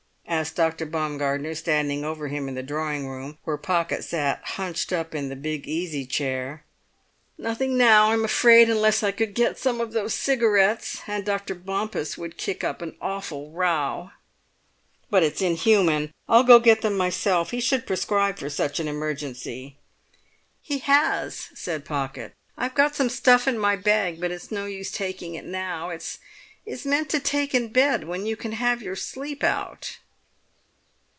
[0.31, 0.85] asked Dr.
[0.87, 5.35] Baumgartner, standing over him in the drawing room, where Pocket sat hunched up in the
[5.35, 6.63] big easy chair.
[7.37, 11.01] "Nothing now, I'm afraid, unless I could get some of those cigarettes.
[11.05, 11.53] And Dr.
[11.53, 14.11] Bompas would kick up an awful row!"
[15.11, 16.11] "But it's inhuman.
[16.27, 17.51] I'll go and get them myself.
[17.51, 19.75] He should prescribe for such an emergency."
[20.63, 22.33] "He has," said Pocket.
[22.57, 25.89] "I've got some stuff in my bag; but it's no use taking it now.
[25.91, 26.17] It's
[26.85, 29.97] meant to take in bed when you can have your sleep out."